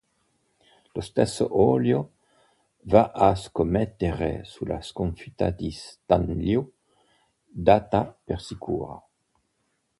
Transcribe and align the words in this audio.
Lo 0.95 1.01
stesso 1.01 1.45
Ollio 1.61 2.13
va 2.85 3.11
a 3.11 3.35
scommettere 3.35 4.43
sulla 4.45 4.81
sconfitta 4.81 5.51
di 5.51 5.69
Stanlio, 5.69 6.71
data 7.45 8.17
per 8.23 8.41
sicura. 8.41 8.99